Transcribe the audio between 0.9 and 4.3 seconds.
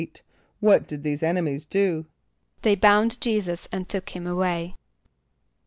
these enemies do? =They bound J[=e]´[s+]us and took him